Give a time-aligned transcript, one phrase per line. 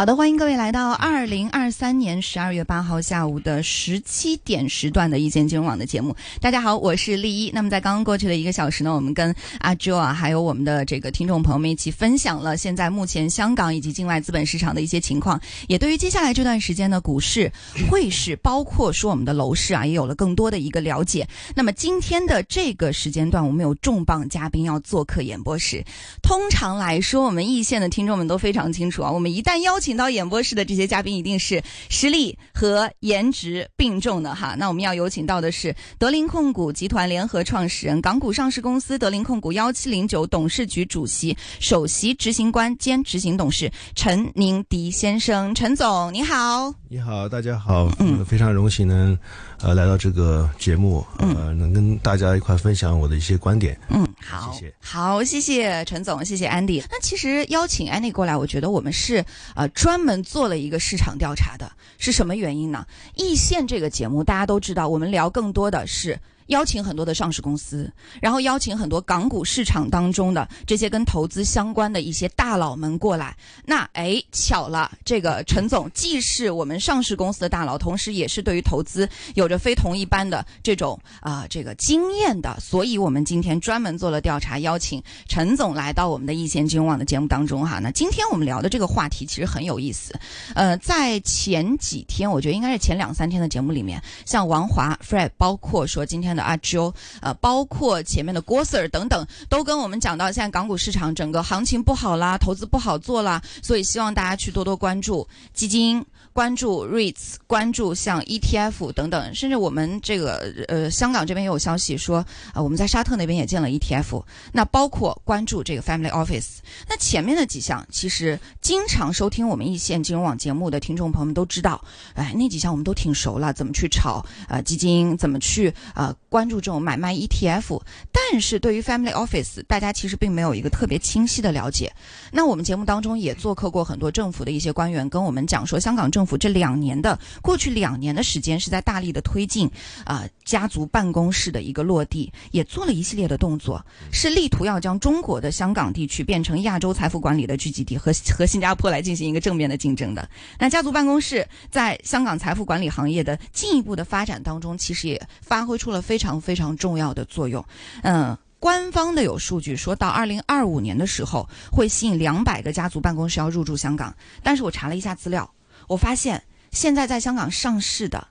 [0.00, 6.16] 好的，欢迎各位来到二零二三年十二月八号下午的十七点时段的一见金融网的节目。
[6.40, 7.50] 大家好，我是丽一。
[7.50, 17.52] 那么在刚刚过去的一个小时呢，我们跟阿 Jo 啊，还有我们的这个听众朋友们一起分享了现在目前香港以及境外资本市场的一些情况，也对于接下来这段时间的股市、
[17.90, 21.28] 汇市，包括说我们的楼市啊，也有了更多的一个了解。
[21.54, 25.84] 那么今天的这个时间段，我们有重磅嘉宾要做客演播室。
[26.22, 34.54] 通常来说，我们一线的听众们都非常清楚啊，我们一旦邀请到演播室的这些嘉宾，一定是实力和颜值并重的哈。
[34.58, 45.54] 那我们要有请到的是德林控股集团联合创始人、港股上市公司德林控股幺七零九董事局主席、首席执行官兼执行董事陈宁迪先生。
[45.54, 46.74] 陈总，你好。
[46.88, 49.16] 你好，大家好，嗯，非常荣幸能
[49.62, 53.78] 呃来到这个节目，呃，能跟大家一块分享我的一些观点。
[53.88, 56.82] 嗯，好，谢谢好，谢谢陈总，谢谢安迪。
[56.90, 62.86] 那其实邀请安迪过来，我觉得我们是呃专门做了一个市场调查的，是什么原因呢？
[63.14, 66.18] 易线这个节目大家都知道，我们聊更多的是。
[66.50, 73.36] 邀请很多的上市公司，然后邀请很多港股市场当中的这些跟投资相关的一些大佬们过来。
[73.64, 82.56] 那哎，巧了，这个陈总既是我们上市公司的大佬，同时也是对于投资有着非同一般的这种啊、这个经验的。
[82.60, 87.78] 所以我们今天专门做了调查，邀请陈总来到我们的易线金融网的节目当中哈。
[87.78, 90.18] 那今天我们聊的这个话题其实很有意思。
[90.54, 106.04] 呃，在前几天，我觉得应该是前两三天的节目里面，像王华、Fred，包括说今天的阿 Jo，呃，包括前面的郭 Sir 等等，都跟我们讲到现在港股市场整个行情不好啦，投资不好做啦，所以希望大家去多多关注基金。
[106.32, 114.22] 关注 REITs，关注像 ETF 等等，甚至我们这个呃香港这边也有消息说，啊、呃、我们在沙特那边也建了 ETF。
[114.52, 116.58] 那包括关注这个 Family Office。
[116.88, 127.82] 那前面的几项，其实经常收听我们一线金融网节目的听众朋友们都知道，哎，那几项我们都挺熟了，怎么去炒呃基金，怎么去呃关注这种买卖 ETF。
[128.10, 131.92] 但是对于 Family Office，大家其实并没有一个特别清晰的了解。
[132.32, 139.68] 那我们节目当中也做客过很多政府的一些官员，跟我们讲说，香港政府这两年的过去两年的时间是在大力的推进
[140.04, 143.80] 啊、家族办公室的一个落地，也做了一系列的动作，
[144.10, 150.28] 是力图要将中国的香港地区变成亚洲财富管理的聚集地，和和新加坡来进行一个正面的竞争的。
[150.58, 157.64] 那家族办公室在香港财富管理行业的进一步的发展当中，其实也发挥出了非常非常重要的作用。
[158.02, 158.36] 嗯。
[158.58, 164.14] 官方的有数据说到二零二五年的时候，会吸引两百个家族办公室要入驻香港。
[164.42, 165.50] 但是我查了一下资料，
[165.88, 168.28] 我发现现在在香港上市的，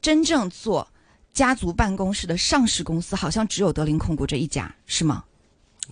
[0.00, 0.86] 真正做
[1.34, 5.22] 家族办公室的上市公司，好像只有德林控股这一家，是吗？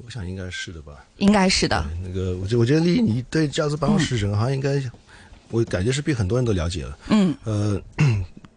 [0.03, 1.05] 我想应该是的吧。
[1.19, 1.85] 应该是的。
[2.03, 4.83] 那个，我觉我觉得丽，你对家族办公室整个行业应该，
[5.51, 6.99] 我感觉是比很多人都了解了。
[7.09, 7.37] 嗯。
[7.45, 7.79] 呃，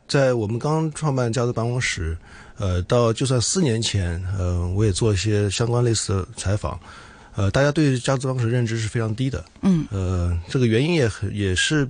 [0.07, 2.17] 在我们刚创办家族办公室。
[2.57, 6.79] 呃，到就算四年前，呃，我也做一些相关类似的采访，
[7.35, 11.87] 呃，大家对家族办公室认知是非常低的，嗯，呃，这个原因也很也是，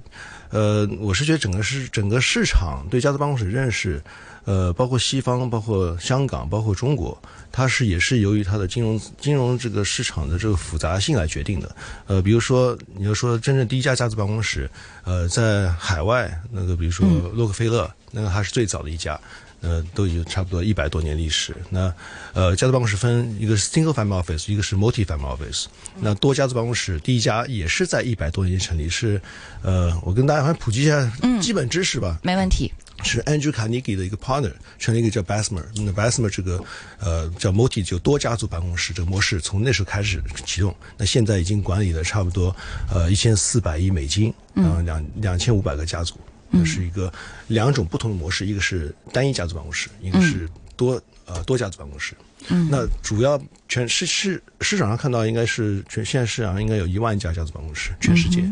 [0.50, 4.02] 呃，我是觉得整个市整个市场对家族办公室认识，
[4.46, 7.16] 呃，包括西方、包括香港、包括中国，
[7.52, 11.76] 它是也是由于它的金融金融这个市场的这个复杂性来决定的，
[12.08, 14.70] 呃，比如说你要说真正第一家家族办公室，
[15.04, 19.20] 呃，在海外那个比如说洛克菲勒，那个还是最早的一家。
[19.66, 21.56] 呃，都已经差不多一百多年历史。
[21.72, 21.92] 那
[22.34, 25.66] 呃，家族办公室分一个是 single family office，一个是 multi family office。
[26.00, 29.20] 那多家族办公室第一家也是在一百多年成立，是
[29.64, 31.12] 呃，我跟大家普及一下
[31.42, 32.20] 基本知识吧。
[32.22, 32.72] 没问题。
[33.04, 36.64] 是 Andrew Carnegie 的一个 partner 成立一个叫 Bessemer，那 Bessemer 这个
[36.98, 40.74] 呃叫 multi 就多家族办公室这个模式从那时候开始启动。
[40.98, 42.56] 那现在已经管理了差不多
[42.90, 46.16] 呃一千四百亿美金，嗯，两两千五百个家族。
[46.18, 47.12] 那是一个
[47.48, 52.14] 两种不同的模式，一个是单一家族办公室，一个是多、呃多家族办公室。
[52.50, 58.44] 嗯，那主要全市市市场上看到应该是全现在市场上应该有一万家家族办公室，全世界，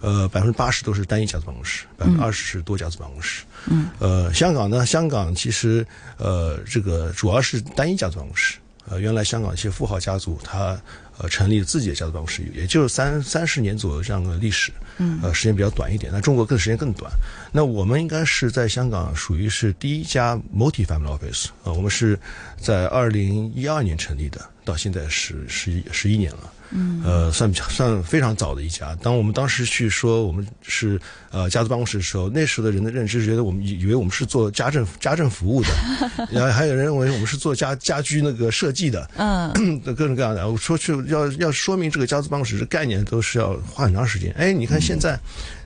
[0.00, 3.42] 呃百分之八十都是单一家族办公室，百分之二十是多家族办公室。
[3.66, 5.84] 嗯，呃香港呢，香港其实
[6.16, 8.56] 呃这个主要是单一家族办公室。
[8.88, 10.80] 呃，原来香港一些富豪家族，他
[11.20, 16.10] 呃成立自己的家族办公室，也就是三三十年左右这样的历史，嗯，呃，时间比较短一点。
[16.12, 17.12] 那中国更时间更短。
[17.52, 22.18] 那我们应该是在香港属于是第一家 multi family office，呃，我们是
[22.58, 26.52] 在二零一二年成立的，到现在是十一十一年了。
[26.70, 28.94] 嗯，呃，算算非常早的一家。
[29.02, 31.00] 当我们当时去说我们是
[31.30, 35.68] 呃家族办公室的时候，那时候的人的认知觉得我们以为我们是做家政家政服务的，
[36.30, 40.48] 然后还有人认为我们是做家家居那个设计的，嗯， 各种各样的。
[40.48, 44.32] 我说去要要说明这个家族办公室的概念都是要花很长时间。
[44.38, 45.18] 哎，你看现在。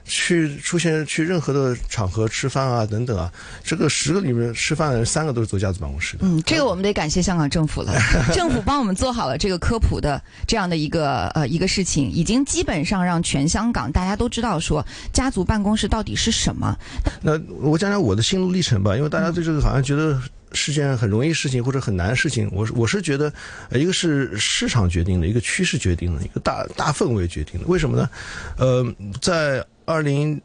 [0.05, 3.31] 去出现去任何的场合吃饭啊等等啊，
[3.63, 6.19] 这个十个里面吃饭的人三个都是做家族办公室的。
[6.25, 7.93] 嗯，这个我们得感谢香港政府了，
[8.33, 16.77] 政府帮我们做好了这个科普的这样的一个呃一个事情，已经基本上让全香港大家都知道说家族办公室到底是什么。
[17.21, 20.19] 那我讲讲我的心路历程吧，因为大家对这个好像觉得。
[20.55, 23.31] 是件很容易事情或者很难的事情，我我是觉得，
[23.69, 27.67] 呃，一个是市场决定的，一个趋势决定的，一个大大氛围决定的。
[27.67, 28.09] 为什么呢？
[28.57, 30.41] 呃，在二零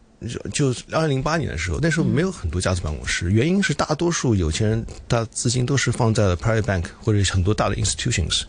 [0.53, 8.43] 就二零零八年的时候，那时候没有很多家族办公室，原因是大多数有钱人他资金都是放在了 private bank 或者很多大的 institutions，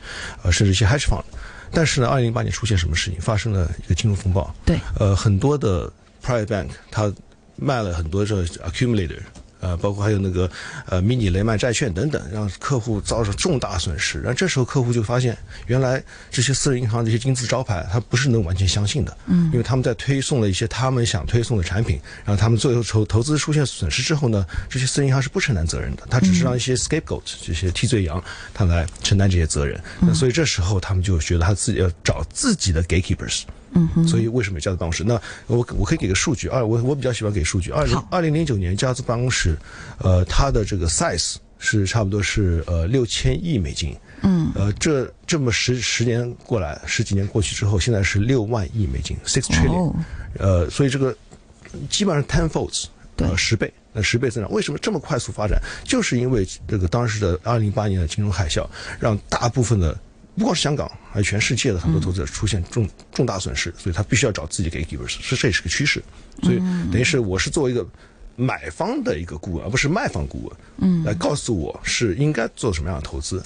[0.43, 1.23] 呃，甚至一些 hedge fund。
[1.71, 3.21] 但是呢，二零零八年出现什么事情？
[3.21, 4.53] 发生了一个金融风暴。
[4.65, 4.77] 对。
[4.99, 5.91] 呃，很多的
[6.21, 7.13] private bank 它
[7.55, 9.19] 卖了很多这 accumulator。
[9.61, 10.49] 呃，包括还有那个
[10.87, 14.19] 呃迷你雷曼债券等等，让客户造成重大损失。
[14.19, 15.37] 然后这时候客户就发现，
[15.67, 19.17] 原来这些私人银行这些金字招牌，他不是能完全相信的。
[19.27, 28.21] 嗯，因为他们在推送了一些他们想推送的产品，然后他们最后投投资出现损失之后呢，这些私人银行是不承担责任的，他只是让一些 scapegoat 这些替罪羊
[28.53, 29.81] 他来承担这些责任。
[29.99, 33.43] 那所以这时候他们就觉得他自己要找自己的 gatekeepers。
[33.73, 35.03] 嗯哼，所以为什么家族办公室？
[35.03, 37.71] 那我我可以给个数据二，我我比较喜欢给数据。
[37.71, 39.57] 二零二零零九年家族办公室，
[39.99, 43.95] 呃，它的这个 size 是差不多是呃六千亿美金。
[44.23, 49.93] 嗯，呃，这这么十十年过来，十几年过去之后，现在是六万亿美金，six trillion。
[50.37, 51.15] 呃，所以这个
[51.89, 52.85] 基本上 ten folds，
[53.17, 55.57] 呃，十倍，那十倍增长，为什么这么快速发展？
[55.85, 58.67] 就是因为这个当时的二零零八年的金融海啸，
[58.99, 59.97] 让大部分的。
[60.37, 66.01] 不光是香港，还有全世界的很多投资者出现重重大损失，所以他必须要找自己给 givers，是这也是个趋势。
[66.41, 66.57] 所以
[66.91, 67.85] 等于是我是作为一个
[68.35, 73.43] 买方的一个顾问，而不是卖方顾问，嗯，来告诉我是应该做什么样的投资。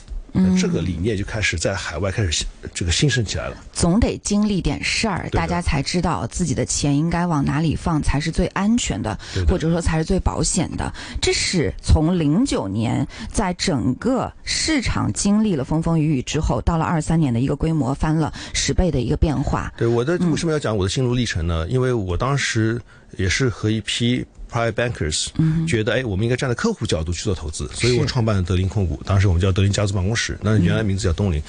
[0.59, 3.57] 这个理念就开始在海外开始这个兴盛起来了。
[3.73, 9.17] 总得经历点事儿，大家才知道自己的钱应该往哪里放才是最安全的，
[9.47, 10.91] 或者说才是最保险的。
[11.21, 19.73] 这是从零九年在整个市场经历了风风雨雨之后，到了二三年的一个规模翻了十倍的一个变化。
[19.77, 21.67] 对我的为什么要讲我的心路历程呢？
[21.67, 22.81] 因为我当时
[23.17, 24.25] 也是和一批。
[24.56, 25.28] Private bankers
[25.68, 29.02] 觉得哎，我们应该站在客户角度去做投资，所以我创办了德林控股。
[29.04, 31.42] 当时我们叫德林家族办公室，那原来名字叫东林。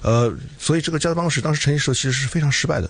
[0.00, 2.88] 呃，所以这个家族办公室当时成立的时候其实是非常失败的。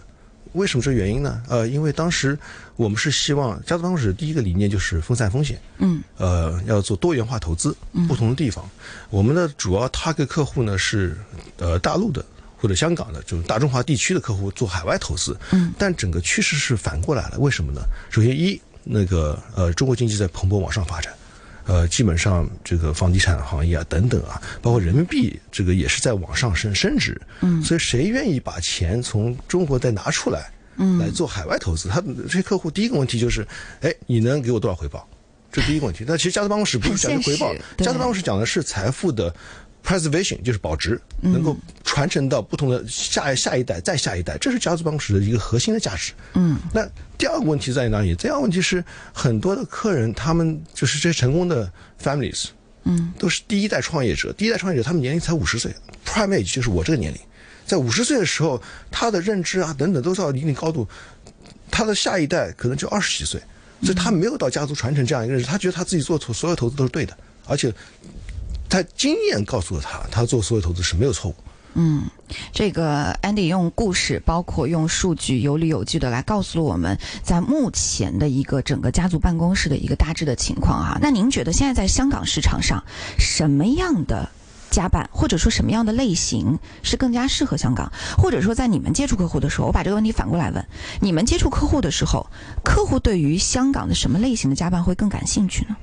[0.53, 1.43] 为什么这原因呢？
[1.49, 2.39] 呃，因为当时
[2.77, 7.75] 我们是希望家族办公室第一个理念就是分散风险，嗯，呃，要做多元化投资，
[8.07, 8.69] 不同的地方。
[9.09, 11.17] 我们的主要 target 客户呢是
[11.57, 12.23] 呃大陆的
[12.59, 15.35] 或者香港的，就是大中华地区的客户做海外投资。
[15.53, 17.81] 嗯，但整个趋势是反过来了，为什么呢？
[18.11, 18.61] 首先一。
[18.85, 21.13] 那个呃，中国经济在蓬勃往上发展，
[21.67, 31.89] 呃，基本上这个房地产行业啊等等啊，包括人民币这个也是在往上升升值，嗯，所以谁愿意把钱从中国再拿出来，嗯，来做海外投资？
[31.89, 33.47] 他这些客户第一个问题就是，
[33.81, 35.09] 哎，你能给我多少回报？
[35.53, 36.05] 这第一个问题。
[36.07, 39.35] 那其实家族办公室不是讲回报，家族办公室讲的是财富的。
[39.85, 46.13] Preservation 就是保值，能够传承到不同的下下一代、再下一代，这是家族办公室的一个核心的价值。
[46.35, 46.89] 嗯，那
[47.19, 48.15] 第二个问题在哪里？
[48.15, 48.83] 第二个问题是
[49.13, 51.71] 很多的客人，他们就是这些成功的
[52.01, 52.47] families，
[52.85, 54.33] 嗯，都是第一代创业者。
[54.35, 55.75] 第一代创业者，他们年龄才五十岁
[56.07, 57.21] ，prime age 就是我这个年龄，
[57.67, 60.89] 在五十岁的时候，他的认知啊等等都到一定高度，
[61.71, 63.41] 他的下一代可能就二十几岁，
[63.83, 67.17] 所以他没有到家族传承这样一个认识，他觉得他自己做所有投资都是对的，
[67.47, 67.73] 而且。
[68.73, 71.35] 他经验告诉了他，他做所有投资是没有错误。
[71.75, 72.05] 嗯，
[72.55, 80.99] 这个 Andy 用故事，包括用数据，有理有据的来告诉了我们，在目前的一个整个家族办公室的一个大致的情况哈。
[81.03, 82.83] 那您觉得现在在香港市场上，
[83.19, 84.31] 什么样的
[84.71, 87.93] 家办，或者说什么样的类型是更加适合香港？
[88.17, 90.67] 或者说在你们接触客户的时候，我把这个问题反过来问：
[91.03, 92.27] 你们接触客户的时候，
[92.65, 95.77] 客户对于香港的什么类型的家办会更感兴趣呢？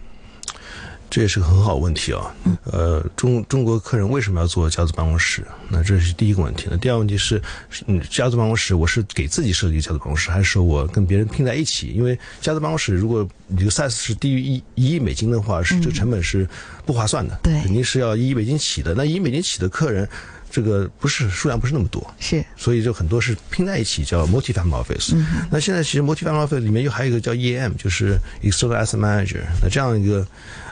[1.09, 2.35] 这也是个很好问题啊，
[2.65, 5.43] 呃，中中国客人为什么要做家族办公室？
[5.69, 6.67] 那这是第一个问题。
[6.69, 7.41] 那第二个问题是，
[7.87, 11.87] 嗯，家族办公室我是给自己设计家族办公室，还是说我跟别人拼在一起？
[11.87, 16.47] 因为家族办公室如果你的 size 是低于一一亿美金的话，是这成本是
[16.85, 18.93] 不划算的，对，肯定是要一亿美金起的。
[18.93, 20.07] 那一亿美金起的客人。
[20.51, 25.15] 这个不是数量不是那么多，是，所以就很多是拼在一起叫 multi-family office。
[25.51, 29.41] 那现在其实 multi-family office 里面又还有一个叫 EM，就是 external asset manager。
[29.62, 30.27] 那这样一个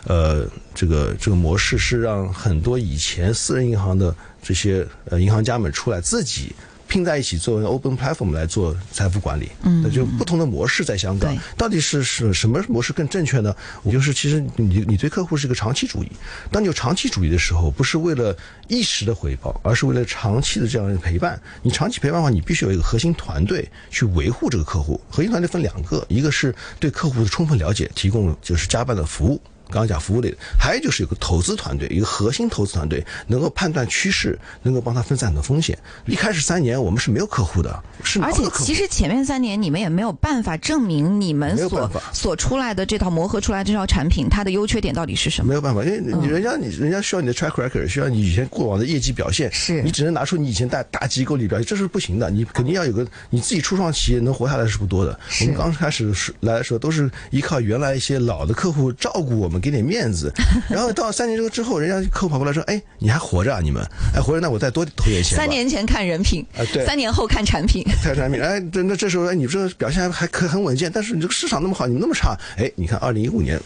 [0.06, 6.56] 呃这个这个模式是让很多以前私人银行的这些呃银行家们出来自己
[6.88, 13.56] 拼在一起作为 open platform 来做财富管理，嗯，那就不同的模式在香港对，到底是是什么模式更正确呢？
[13.84, 16.12] 我就是其实你你对客户是一个长期主义，
[16.52, 18.36] 当你有长期主义的时候，不是为了
[18.68, 21.40] 一时的回报，而是为了长期的这样的陪伴。
[21.62, 25.00] 你长期陪伴的话，你必须有一个核心团队去维护这个客户。
[25.10, 29.42] 核心团队分两个，一个是对客户的充分了解，提供就是加班的服务。
[29.70, 35.78] 刚刚讲服务类的，还有就是有个投资团队，一个核心投资团队，能够判断趋势，能够帮他分散很多风险。
[36.06, 45.50] 一开始三年我们是没有客户的，是而且其实前面三年你们也没有办法证明你们所所出来的这套磨合出来这套产品它的优缺点到底是什么？
[45.50, 52.30] 没有办法，因为你人家你人家需要你的 track record，需要你以前过往的业绩表现，是你只能拿出你以前大大机构里表现，这是不行的。
[52.30, 55.20] 你肯定要有个你自己初创企业能活下来是不多的。
[55.42, 60.32] 我们刚开始来的时候都是依靠原来一些老的客户照顾我们，给点面子。
[60.70, 63.60] 然后到三年之后，人家客户跑过来说：“哎，你还活着啊？
[63.62, 63.82] 你们
[64.16, 68.42] 哎活着，那我再多投点钱。”三年前看人品，啊对，三年后看产品， 看产品。
[68.42, 73.60] 哎，那这时候哎，你这个表现还还可很稳健，但是你这个市场那么好，你们那么差，哎，你看二零一五年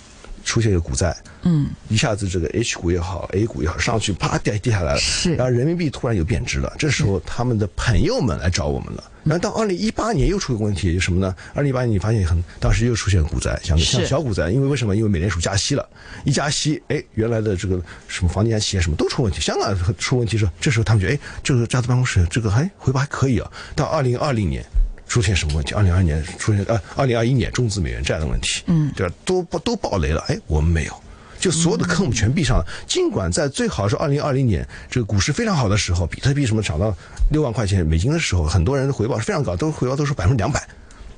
[0.44, 9.04] 出现一个股灾，嗯，一下子这个 H 股也好，A 股也好，上去啪跌跌下来了，是，然后人民币突然有贬值了，这时候他们的朋友们来找我们了。
[9.24, 11.36] 然后到二零一八年又出个问题，就什么呢？
[11.54, 14.96] 二零一八年你发现很，当时又出现股灾，像像小股灾，因为为什么？
[14.96, 15.88] 因为美联储加息了，
[16.26, 23.52] 一加息，哎，原来的这个什么房地产企业什么都出问题，香港出问题时候，这时候他们觉得，哎，这个家族办公室这个还回报还可以啊。
[23.76, 24.66] 到二零二零年
[25.12, 25.74] 出现什么问题？
[25.74, 29.14] 二零二年出现呃，二零二一年中资美元债的问题，嗯，对吧？
[29.26, 30.94] 都都爆雷了，哎，我们没有。
[31.38, 32.66] 就所有的科目全闭上了。
[32.88, 36.96] 尽管在最好是二零二零年这个股市非常好的时候，比特币什么涨到
[37.30, 40.66] 六万块钱美金的时候，很多人的回报是非常高，都回报都是百分之两百。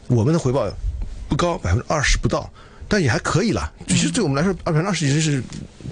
[0.08, 0.68] 我们的回报
[1.30, 2.50] 不高，百分之二十不到，
[2.88, 3.72] 但也还可以了。
[3.88, 5.44] 其实对我们来说，百分之二十已经是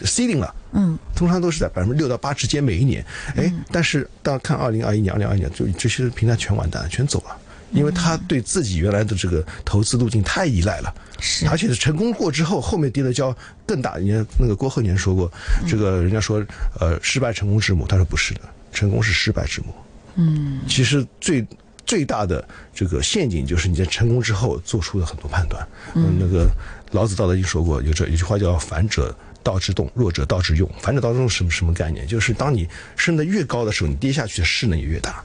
[0.03, 0.55] ceiling 了。
[0.71, 3.05] 嗯，通常都是在百分之六到八之间每一年。
[3.35, 7.37] 哎，但是大家看二零二一年、二零二二年，就这些平台全完蛋，全走了。
[7.71, 13.35] 因为他对自己原来的这个投资路径太依赖了，是，而且是成功过之后，后面跌的跤
[13.65, 13.95] 更大。
[13.95, 15.31] 人家那个郭鹤年说过，
[15.67, 16.45] 这个人家说，
[16.79, 19.73] 呃，失败成功之母，他说不是的，成功是失败之母。
[20.15, 21.45] 嗯，其实最
[21.85, 25.65] 最大的这个陷阱就是你在成功之后做出的很多判断。
[25.95, 26.49] 嗯，那个
[26.91, 30.69] 老子《道德经》说过，有这有句话叫“反者道之动，弱者道之用”。
[30.81, 32.05] 反者道之用什么什么概念？
[32.05, 35.23] 就是当你升得越高的时候，你跌下去的势能也越大。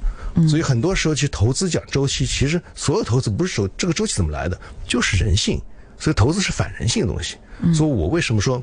[0.49, 5.61] 所以很多时候，其实投资讲周期，其实所有投资不是说这个周期怎么来的，就是人性。
[5.99, 7.37] 所以投资是反人性的东西。
[7.75, 8.63] 所以我为什么说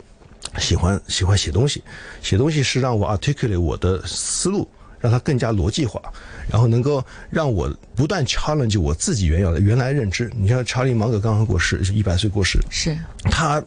[0.59, 1.83] 喜欢喜欢写东西？
[2.21, 5.99] 写东西是让我 articulate 我的思路，让它更加逻辑化，
[6.47, 10.31] 然后能够让我不断 challenge 我自己原有的原来认知。
[10.35, 12.95] 你像查理芒格刚刚过世，一百岁过世，是
[13.31, 13.63] 他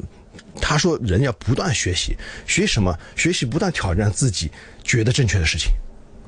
[0.60, 2.96] 他说人要不断学习，学什么？
[3.16, 4.48] 学习不断挑战自己
[4.84, 5.72] 觉得正确的事情。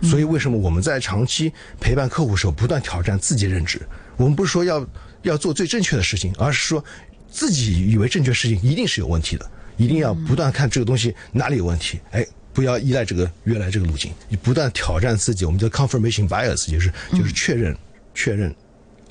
[0.02, 3.81] 所以，为什么我们在长期陪伴客户的时候，不断挑战自己认知？
[4.17, 4.87] 我们不是说要
[5.23, 6.85] 要做最正确的事情，而是说
[7.31, 11.99] 自己以为正确事情一定是有问题的，一定要不断看这个东西哪里有问题。
[12.11, 15.45] 哎，不要依赖这个原来这个路径，你不断挑战自己。
[15.45, 17.76] 我们叫 confirmation bias，就是就是确认
[18.14, 18.55] 确认。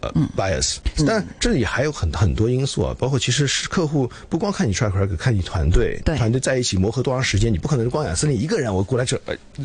[0.01, 9.19] 呃，bias，但这里还有很很多因素啊，包括其实是客户不光看你 track record，看你团队，团队在一起磨合多长时间，你不可能光养森林一个人，我过来这，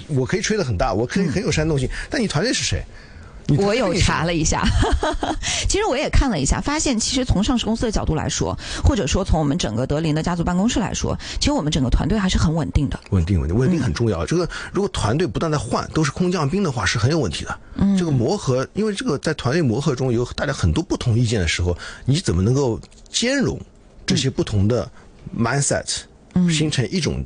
[0.09, 2.83] 我可以吹得很大，我可以很有煽动性，但你团队是谁？
[3.59, 4.65] 我有查了一下，
[5.69, 12.99] 其实我也看了一下，发现其实从上市公司的角度来说，或者说从我们整个德林的家族办公室来说，其实我们整个团队还是很稳定的。
[13.11, 14.25] 稳定，稳定，稳定很重要。
[14.25, 17.59] 这个如果团队不断在换，都是空降兵的话，是很有问题的。
[17.75, 22.81] 嗯，这个磨合，因为这个在团队磨合中有大家很多不同意见的时候，你怎么能够
[23.11, 23.61] 兼容
[24.07, 24.91] 这些不同的
[25.37, 25.85] mindset，
[26.51, 27.25] 形成一种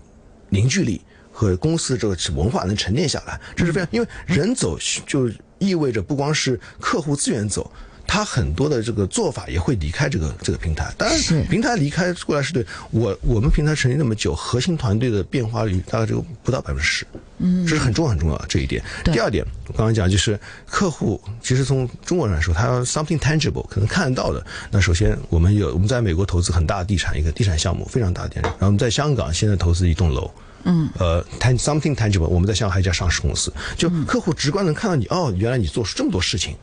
[0.48, 3.38] 凝聚力和公司这个文化能沉淀下来？
[3.54, 5.30] 这是非常，因为人走就。
[5.58, 7.70] 意味着不光是客户资源走，
[8.06, 10.92] 他很多的这个做法也会离开这个这个平台。
[10.96, 17.06] 当然，平台离开过来是对我我们平台成立那么久，核心团队的变化率大概就不到百分之十。
[17.38, 18.82] 嗯，这是很重要很重要这一点。
[19.04, 24.44] 第二点，我刚刚讲就是客户，其实从中国人来说，他要 something tangible，可能看得到的。
[24.70, 30.30] 那首先，我们有我们在美国投资很大的地产，一个地产项目非常大的地产，然后我们在香港现在投资一栋楼。
[30.66, 36.56] 嗯，呃，tan something tangible，我们在香港还有一家上市公司，就客户直观能看到你，哦，原来你做出这么多事情。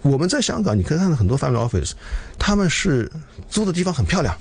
[0.00, 1.92] 我们在香港，你可以看到很多 family office，
[2.38, 3.10] 他们是
[3.50, 4.34] 租的地方很漂亮，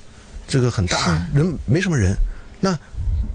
[0.48, 2.16] 这个很大，人没什么人，
[2.62, 2.78] 那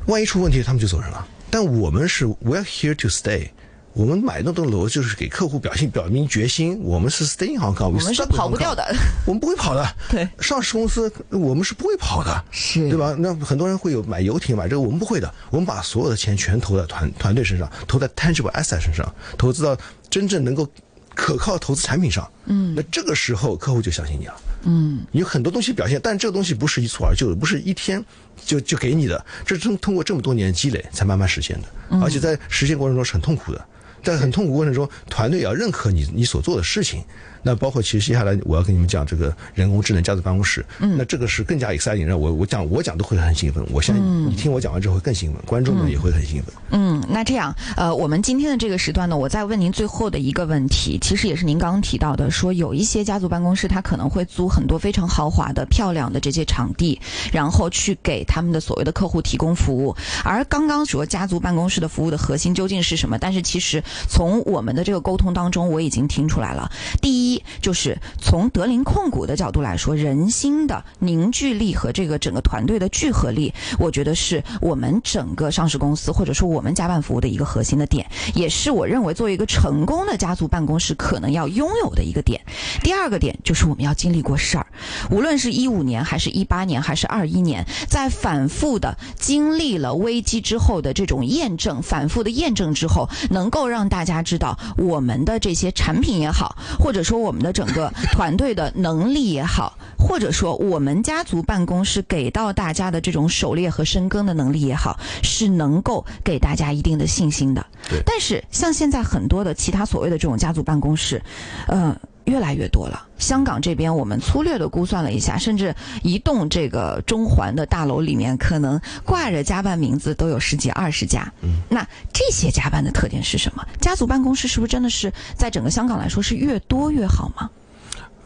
[0.06, 1.28] 万一出问题，他们就走人了。
[1.50, 3.50] 但我们是 we're here to stay。
[3.94, 8.82] 我们买那栋楼就是给客户表现表明决心，我们是 staying Hong Kong，我们是跑不掉的，
[9.26, 9.86] 我们不会跑的。
[10.10, 12.88] 对，上市公司我们是不会跑的，是。
[12.88, 13.14] 对吧？
[13.18, 15.32] 那很多人会有买游艇买这个，我们不会的。
[15.50, 19.06] 我们把所有的钱全投在团团队身上，投在 tangible asset 身上，
[19.36, 19.76] 投资到
[20.08, 20.66] 真正能够
[21.14, 28.02] 可靠的投资产品上，嗯，那这个时候客户就相信你了，嗯，有很多东西表现，但这个东西不是一蹴而就的，不是一天
[28.42, 33.62] 就就给你的，这是通通过这么多年的积累才慢慢实现的，而且在实现过程中是很痛苦的，
[34.02, 37.02] 在很痛苦过程中，团队也要认可你你所做的事情。
[37.44, 46.54] 那包括其实接下来我要跟你们讲这个人工智能家族办公室，嗯，那这个是更加 exciting，让我我讲我讲都会很兴奋，我相信你听我讲完之后会更兴奋，观众们也会很兴奋。
[46.70, 57.00] 嗯，那这样，呃，我们今天的这个时段呢，我再问您最后的一个问题，其实也是您刚刚提到的，说有一些家族办公室，它可能会租很多非常豪华的、漂亮的这些场地，
[57.32, 59.96] 然后去给他们的所谓的客户提供服务。
[60.22, 63.18] 而刚刚说家族办公室的服务的核心究竟是什么？
[63.18, 66.70] 但是其实从我们的这个沟通当中，我已经听出来了。
[67.00, 67.98] 第一就是。
[68.20, 82.40] 从德林控股的角度来说，人心的凝聚力和这个整个团队的聚合力，我觉得是我们整个上市公司或者说我们家办服务的一个核心的点，也是我认为作为一个成功的家族办公室可能要拥有的一个点。
[82.82, 84.66] 第二个点就是我们要经历过事儿，
[85.10, 97.92] 无论是一五年还是一八年还是二一年，在反复的经历了危机之后的这种验证，反复的验证之后，能够让大家知道我们的这些产品也好，或者说我们的整个。
[98.12, 107.64] 团队的能力也好，或者说我们家族办公室给到大家的这种狩猎和深耕的能力也好，是能够给大家一定的信心的。
[108.04, 111.22] 但是像现在很多的其他所谓的这种家族办公室，
[111.68, 113.06] 嗯，越来越多了。
[113.18, 121.32] 香港这边我们粗略的估算了一下，甚至一栋这个中环的大楼里面，可能挂着家办名字都有十几二十家。
[121.42, 123.64] 嗯，那这些家办的特点是什么？
[123.80, 127.48] 家族办公室是不是真的是在整个香港来说是越多越好吗？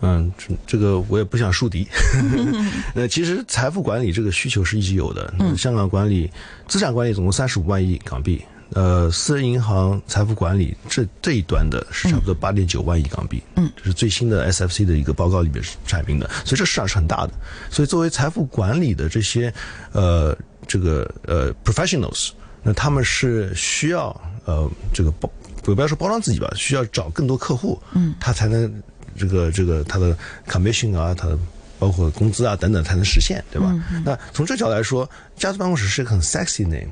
[0.02, 1.88] 嗯，这这个我也不想树敌。
[2.94, 5.32] 那其实财富管理这个需求是一直有的。
[5.38, 6.30] 嗯，香港管理
[6.68, 13.42] 资产管理总共三十五万亿港币，呃，私人银行财富管理这这一端的是差不多八点九万亿港币。
[13.56, 17.32] 嗯，这是最新的 SFC 的一个报告里面阐明的，所以这市场是很大的。
[17.70, 19.52] 所以作为财富管理的这些
[19.92, 22.30] 呃这个呃 professionals，
[22.62, 24.08] 那他们是需要
[24.44, 25.30] 呃这个包
[25.62, 28.82] 不不要说包装自己吧，需要找更多客户，嗯，他才能。
[29.18, 30.14] 这个这个他的
[30.46, 31.38] commission 啊，他的
[31.78, 33.74] 包括工资啊等等才能实现，对吧？
[34.04, 35.08] 那从这角度来说，
[35.38, 36.90] 家族办公室是一个很 sexy name。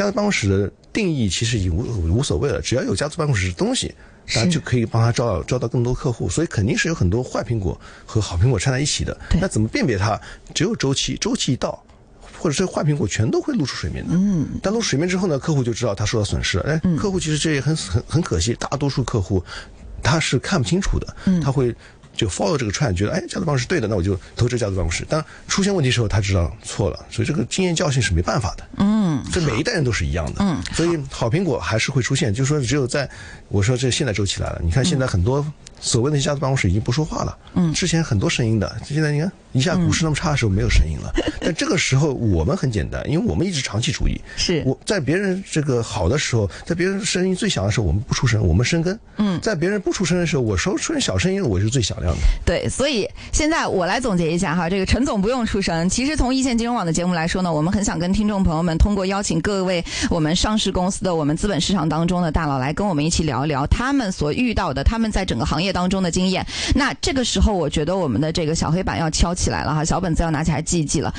[0.00, 1.82] 家族办公室的定义其实已经无
[2.16, 3.94] 无所谓了，只要有家族办公室的东西，
[4.28, 6.26] 大家就可以帮他招到招到更多客户。
[6.26, 9.14] 所以肯定是有很多坏苹果和好苹果掺在一起的。
[9.38, 10.18] 那怎么辨别它？
[10.54, 11.84] 只有周期，周期一到，
[12.38, 14.14] 或者是坏苹果全都会露出水面的。
[14.14, 14.48] 嗯。
[14.62, 16.64] 但露出水面之后呢，客户就知道他受到损失了。
[16.64, 19.44] 哎，客户其实这也很很很可惜，大多数客户。
[20.02, 21.76] 他是看不清楚的，他会
[22.20, 25.06] 就 follow 这个 trend，觉得哎，家族办公室对的，那我就投这家族办公室。
[25.08, 28.64] 当出现问题时候，他知道错了，所以这个经验教训是没办法的。
[28.76, 30.44] 嗯，这每一代人都是一样的。
[30.44, 33.08] 嗯，所以好苹果还是会出现，就是说只有在
[33.48, 35.42] 我说这现在周期来了，你看现在很多
[35.80, 37.38] 所谓的家族办公室已经不说话了。
[37.54, 39.30] 嗯，之前很多声音的，现在你看。
[39.52, 41.12] 一下股市那么差的时候没有声音了，
[41.42, 44.16] 但这个时候我们很简单，因为我们一直长期主义。
[44.36, 48.96] 是我在别人这个好的时候，在别人声音最响的时候，我们不出声，我们生根。
[49.16, 52.20] 嗯，在别人不出声的时候，我说出点小声音，我是最响亮的。
[52.44, 55.88] 对，所以现在我来总结一下哈，这个陈总不用出声。
[55.88, 66.46] 其实从一线金融网的节目来说呢，我们很想跟听众朋友们通过邀请各位我们上市公司的、我们资本市场当中的大佬来跟我们一起聊一聊他们所遇到的、他们在整个行当中的经验。
[66.76, 70.20] 那这个时候，我觉得我们的这个小黑板要敲起来了哈，小本子。
[70.20, 71.14] 要拿起来记一记了。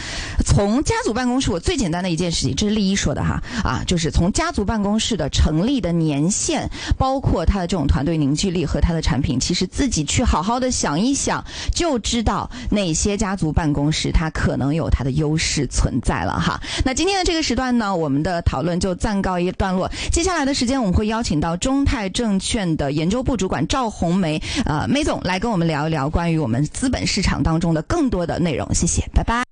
[0.45, 16.61] 从家族办公室，我最简单的一件事情，这是丽一说的哈啊，就是从家族办公室的成立的年限，包括它的这种团队凝聚力和它的产品，其实自己去好好的想一想，就知道哪些家族办公室它可能有它的优势存在了哈。
[16.85, 19.89] 那今天的这个时段呢，我们的讨论就暂告一段落。
[20.11, 28.67] 接下来的时间，我们会邀请到中泰证券的研究部主管赵红梅呃梅总来跟我们聊一聊关于我们资本市场当中的更多的内容。
[28.73, 29.01] 谢谢。
[29.13, 29.50] 拜拜。